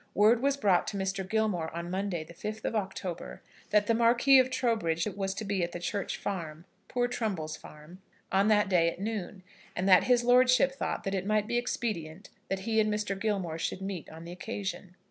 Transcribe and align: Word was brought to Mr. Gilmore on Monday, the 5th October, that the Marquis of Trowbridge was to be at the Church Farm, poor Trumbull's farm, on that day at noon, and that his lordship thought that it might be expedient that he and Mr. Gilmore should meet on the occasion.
Word 0.15 0.41
was 0.41 0.57
brought 0.57 0.87
to 0.87 0.97
Mr. 0.97 1.29
Gilmore 1.29 1.69
on 1.75 1.91
Monday, 1.91 2.23
the 2.23 2.33
5th 2.33 2.65
October, 2.73 3.43
that 3.69 3.85
the 3.85 3.93
Marquis 3.93 4.39
of 4.39 4.49
Trowbridge 4.49 5.05
was 5.15 5.35
to 5.35 5.45
be 5.45 5.63
at 5.63 5.73
the 5.73 5.79
Church 5.79 6.17
Farm, 6.17 6.65
poor 6.87 7.07
Trumbull's 7.07 7.55
farm, 7.55 8.01
on 8.31 8.47
that 8.47 8.67
day 8.67 8.89
at 8.89 8.99
noon, 8.99 9.43
and 9.75 9.87
that 9.87 10.05
his 10.05 10.23
lordship 10.23 10.71
thought 10.71 11.03
that 11.03 11.13
it 11.13 11.27
might 11.27 11.45
be 11.45 11.55
expedient 11.59 12.31
that 12.49 12.61
he 12.61 12.79
and 12.79 12.91
Mr. 12.91 13.13
Gilmore 13.15 13.59
should 13.59 13.83
meet 13.83 14.09
on 14.09 14.23
the 14.25 14.31
occasion. 14.31 14.95